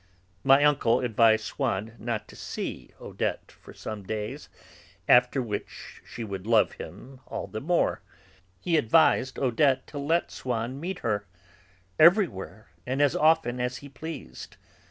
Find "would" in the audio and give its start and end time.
6.23-6.47